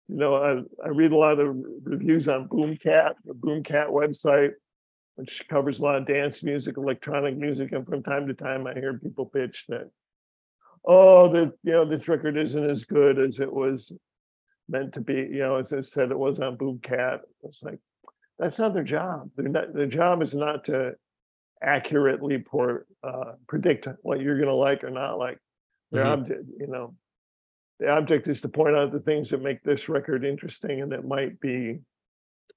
[0.08, 4.52] You know, I, I read a lot of reviews on Boomkat, the Boomkat website,
[5.16, 8.74] which covers a lot of dance music, electronic music, and from time to time, I
[8.74, 9.90] hear people pitch that,
[10.84, 13.92] oh, that you know, this record isn't as good as it was
[14.68, 15.14] meant to be.
[15.14, 17.20] You know, as I said, it was on Boomkat.
[17.42, 17.80] It's like
[18.38, 19.30] that's not their job.
[19.36, 20.94] Not, their job is not to
[21.62, 25.38] accurately pour, uh, predict what you're going to like or not like.
[25.92, 26.22] Their mm-hmm.
[26.22, 26.94] object, you know,
[27.78, 31.06] the object is to point out the things that make this record interesting and that
[31.06, 31.80] might be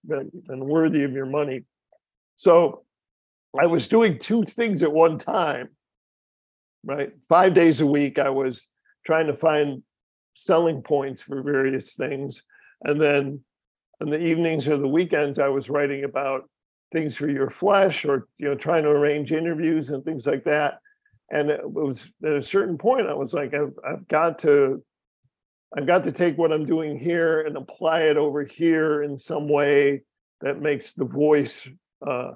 [0.06, 1.64] worthy of your money.
[2.36, 2.84] So
[3.60, 5.70] I was doing two things at one time,
[6.86, 7.12] right?
[7.28, 8.66] Five days a week, I was
[9.06, 9.84] trying to find
[10.36, 12.42] selling points for various things.
[12.84, 13.42] And then
[14.00, 16.50] in the evenings or the weekends, I was writing about
[16.92, 20.80] things for your flesh or you know trying to arrange interviews and things like that
[21.30, 24.84] and it was at a certain point i was like i've, I've got to
[25.76, 29.48] i've got to take what i'm doing here and apply it over here in some
[29.48, 30.02] way
[30.42, 31.68] that makes the voice
[32.08, 32.32] uh,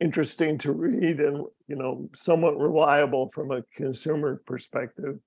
[0.00, 5.18] interesting to read and you know somewhat reliable from a consumer perspective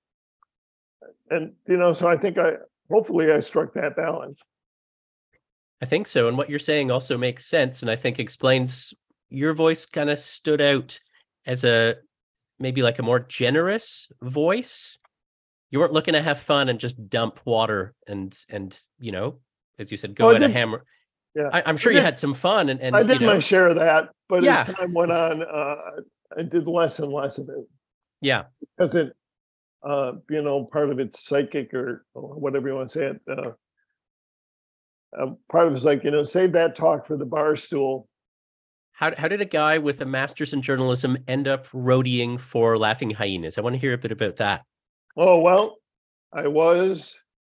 [1.30, 2.52] and you know so i think i
[2.90, 4.38] hopefully i struck that balance
[5.82, 6.28] I think so.
[6.28, 7.82] And what you're saying also makes sense.
[7.82, 8.92] And I think explains
[9.30, 10.98] your voice kind of stood out
[11.46, 11.96] as a
[12.58, 14.98] maybe like a more generous voice.
[15.70, 19.38] You weren't looking to have fun and just dump water and and you know,
[19.78, 20.84] as you said, go oh, at a hammer.
[21.34, 23.38] Yeah, I, am sure you had some fun and, and I did you know, my
[23.38, 24.64] share of that, but yeah.
[24.66, 25.76] as time went on, uh,
[26.36, 27.68] I did less and less of it.
[28.20, 28.44] Yeah,
[28.76, 29.12] because it,
[29.82, 33.20] uh, you know, part of it's psychic or, or whatever you want to say it.
[33.28, 33.50] Uh,
[35.18, 38.08] uh, part of it's like, you know, save that talk for the bar stool.
[38.92, 43.10] How, how did a guy with a master's in journalism end up roadieing for Laughing
[43.10, 43.56] Hyenas?
[43.56, 44.64] I want to hear a bit about that.
[45.16, 45.76] Oh, well,
[46.32, 47.18] I was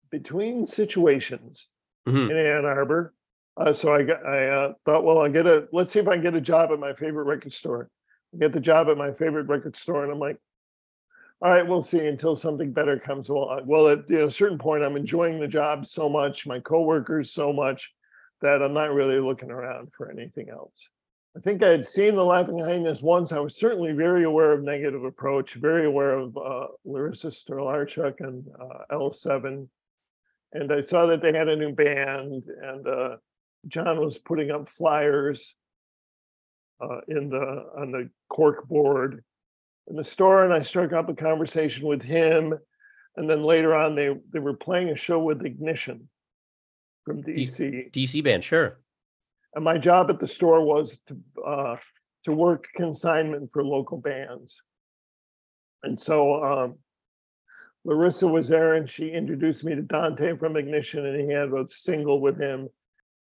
[0.10, 1.68] between situations
[2.08, 2.32] mm-hmm.
[2.32, 3.14] in Ann Arbor.
[3.58, 6.14] Uh, so I got, I uh, thought, well, I'll get a, let's see if I
[6.14, 7.90] can get a job at my favorite record store.
[8.34, 10.04] I get the job at my favorite record store.
[10.04, 10.38] And I'm like,
[11.42, 13.64] all right, we'll see until something better comes along.
[13.66, 17.34] Well, at you know, a certain point, I'm enjoying the job so much, my coworkers
[17.34, 17.92] so much,
[18.42, 20.90] that I'm not really looking around for anything else.
[21.36, 23.32] I think I had seen the Laughing Hyenas once.
[23.32, 28.46] I was certainly very aware of Negative Approach, very aware of uh, Larissa Stolarchuk and
[28.60, 29.68] uh, L7.
[30.54, 33.16] And I saw that they had a new band, and uh,
[33.68, 35.56] John was putting up flyers
[36.82, 39.24] uh, in the on the cork board
[39.88, 42.58] in the store and I struck up a conversation with him.
[43.18, 46.08] And then later on, they, they were playing a show with Ignition
[47.04, 47.92] from DC.
[47.92, 48.80] DC band, sure.
[49.54, 51.76] And my job at the store was to uh,
[52.24, 54.62] to work consignment for local bands.
[55.84, 56.76] And so um,
[57.84, 61.66] Larissa was there and she introduced me to Dante from Ignition, and he had a
[61.68, 62.70] single with him.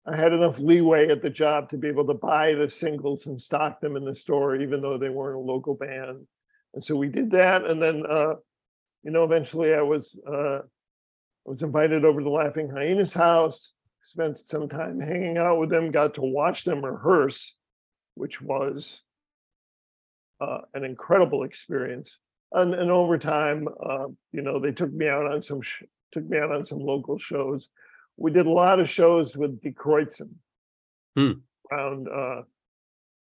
[0.06, 3.42] I had enough leeway at the job to be able to buy the singles and
[3.42, 6.26] stock them in the store, even though they weren't a local band.
[6.74, 8.36] And so we did that, and then uh,
[9.04, 13.74] you know, eventually I was uh, I was invited over to Laughing Hyenas house,
[14.08, 17.54] spent some time hanging out with them, got to watch them rehearse,
[18.16, 19.02] which was
[20.40, 22.18] uh, an incredible experience.
[22.54, 25.84] And, and over time, uh, you know, they took me out on some sh-
[26.14, 27.68] took me out on some local shows.
[28.16, 30.36] We did a lot of shows with Die Kreuzen
[31.18, 31.32] hmm.
[31.70, 32.44] around uh,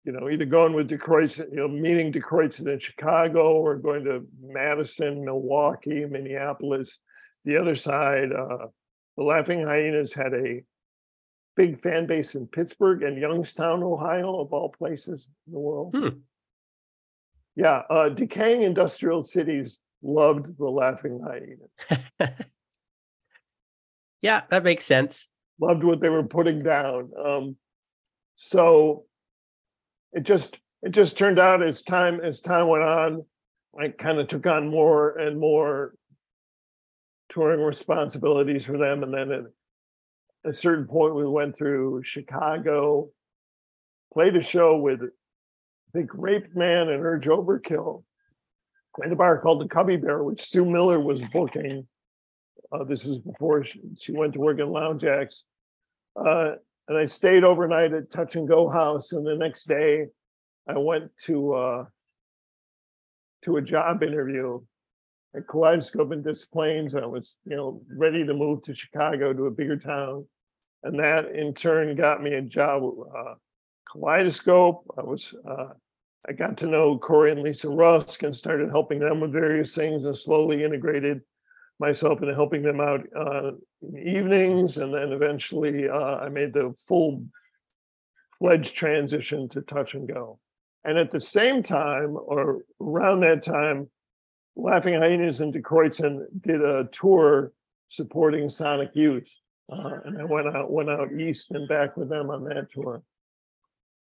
[0.04, 3.76] you know, either going with Die Kreuzen, you know, meeting Die Kreuzen in Chicago or
[3.76, 6.98] going to Madison, Milwaukee, Minneapolis.
[7.46, 8.66] The other side, uh,
[9.16, 10.62] the Laughing Hyenas had a
[11.56, 15.94] big fan base in Pittsburgh and Youngstown, Ohio, of all places in the world.
[15.96, 16.18] Hmm.
[17.54, 22.30] Yeah, uh, decaying industrial cities loved the Laughing Hyenas.
[24.22, 25.26] yeah, that makes sense.
[25.58, 27.10] Loved what they were putting down.
[27.18, 27.56] Um,
[28.34, 29.06] so
[30.12, 33.24] it just it just turned out as time as time went on,
[33.78, 35.94] I kind of took on more and more
[37.28, 39.44] touring responsibilities for them, and then at
[40.44, 43.10] a certain point, we went through Chicago,
[44.12, 45.00] played a show with
[45.96, 48.02] think Rapeman and Urge Overkill
[48.98, 51.86] and a bar called the Cubby Bear, which Sue Miller was booking.
[52.72, 55.42] Uh, this is before she, she, went to work at Lounge Ax.
[56.16, 56.52] Uh,
[56.88, 59.12] and I stayed overnight at Touch and Go House.
[59.12, 60.06] And the next day,
[60.68, 61.84] I went to uh,
[63.44, 64.60] to a job interview
[65.34, 66.94] at Kaleidoscope in Des Plaines.
[66.94, 70.26] I was, you know, ready to move to Chicago to a bigger town,
[70.82, 72.82] and that in turn got me a job.
[73.16, 73.34] Uh,
[73.90, 74.84] Kaleidoscope.
[74.98, 75.68] I was uh,
[76.28, 80.04] I got to know Corey and Lisa Rusk and started helping them with various things
[80.04, 81.20] and slowly integrated
[81.78, 83.52] myself into helping them out uh,
[83.82, 84.76] in evenings.
[84.78, 87.24] And then eventually uh, I made the full
[88.38, 90.40] fledged transition to touch and go.
[90.84, 93.88] And at the same time, or around that time,
[94.56, 97.52] Laughing Hyenas and Die Kreuzen did a tour
[97.88, 99.28] supporting Sonic Youth.
[99.70, 103.02] Uh, and I went out went out east and back with them on that tour.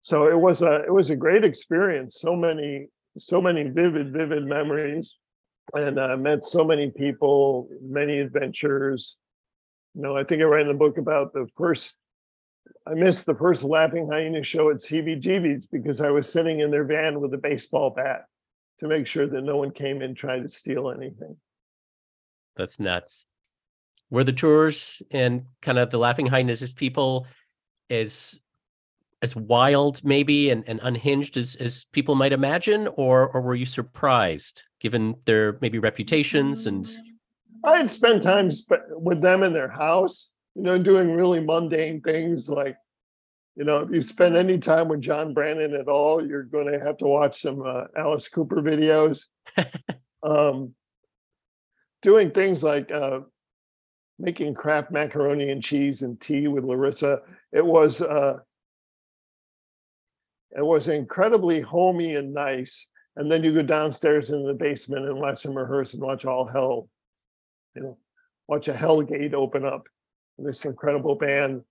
[0.02, 2.20] So it was a it was a great experience.
[2.20, 5.16] So many so many vivid vivid memories
[5.74, 9.18] and i met so many people many adventures.
[9.94, 11.96] You know i think i write in the book about the first
[12.88, 16.84] i missed the first laughing hyena show at cbgb's because i was sitting in their
[16.84, 18.26] van with a baseball bat
[18.80, 21.38] to make sure that no one came in trying to steal anything.
[22.56, 23.26] That's nuts.
[24.10, 27.28] Were the tours and kind of the laughing hyenas people
[27.90, 28.40] as
[29.24, 33.66] as wild maybe and, and unhinged as, as people might imagine or or were you
[33.66, 36.90] surprised given their maybe reputations and
[37.64, 42.02] i had spent time sp- with them in their house you know doing really mundane
[42.02, 42.76] things like
[43.56, 46.80] you know if you spend any time with john brannon at all you're going to
[46.80, 49.26] have to watch some uh, alice cooper videos
[50.24, 50.74] um,
[52.02, 53.20] doing things like uh,
[54.20, 57.20] making Kraft macaroni and cheese and tea with larissa
[57.52, 58.38] it was uh,
[60.56, 62.88] it was incredibly homey and nice.
[63.16, 66.46] And then you go downstairs in the basement and watch them rehearse and watch all
[66.46, 66.90] hell,
[67.76, 67.98] you know,
[68.48, 69.84] watch a hell gate open up.
[70.38, 71.62] This incredible band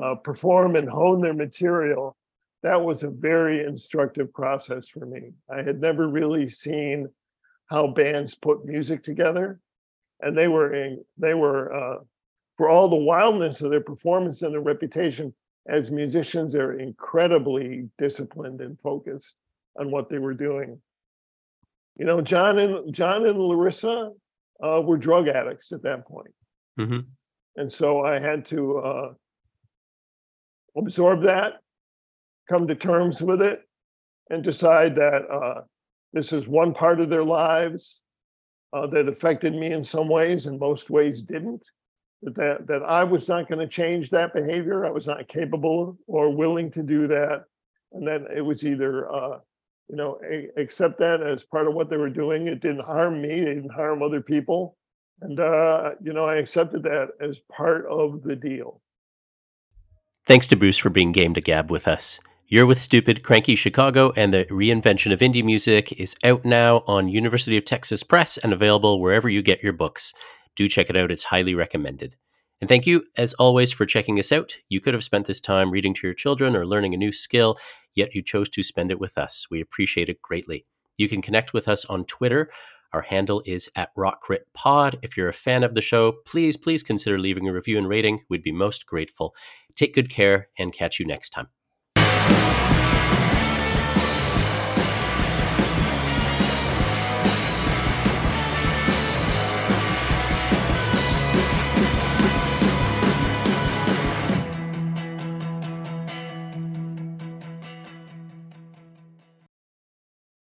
[0.00, 2.16] uh, perform and hone their material.
[2.62, 5.32] That was a very instructive process for me.
[5.50, 7.08] I had never really seen
[7.66, 9.60] how bands put music together,
[10.20, 11.98] and they were in, they were uh,
[12.56, 15.32] for all the wildness of their performance and their reputation
[15.68, 19.34] as musicians, they're incredibly disciplined and focused
[19.78, 20.80] on what they were doing.
[21.96, 24.10] You know, John and John and Larissa
[24.62, 26.34] uh, were drug addicts at that point.
[26.78, 27.00] Mm-hmm.
[27.56, 29.12] and so I had to uh,
[30.76, 31.54] absorb that,
[32.48, 33.60] come to terms with it,
[34.30, 35.62] and decide that uh,
[36.12, 38.00] this is one part of their lives
[38.72, 41.64] uh, that affected me in some ways, and most ways didn't
[42.22, 44.84] that that I was not going to change that behavior.
[44.84, 47.44] I was not capable or willing to do that,
[47.92, 49.38] and then it was either uh,
[49.88, 52.46] you know a, accept that as part of what they were doing.
[52.46, 53.30] It didn't harm me.
[53.30, 54.76] It didn't harm other people,
[55.22, 58.82] and uh, you know I accepted that as part of the deal.
[60.26, 62.20] Thanks to Bruce for being game to gab with us.
[62.46, 67.08] You're with Stupid, Kranky Chicago, and the reinvention of indie music is out now on
[67.08, 70.12] University of Texas Press and available wherever you get your books
[70.56, 71.10] do check it out.
[71.10, 72.16] It's highly recommended.
[72.60, 74.58] And thank you, as always, for checking us out.
[74.68, 77.56] You could have spent this time reading to your children or learning a new skill,
[77.94, 79.46] yet you chose to spend it with us.
[79.50, 80.66] We appreciate it greatly.
[80.98, 82.50] You can connect with us on Twitter.
[82.92, 84.98] Our handle is at RockCritPod.
[85.02, 88.20] If you're a fan of the show, please, please consider leaving a review and rating.
[88.28, 89.34] We'd be most grateful.
[89.80, 91.48] Take good care and catch you next time.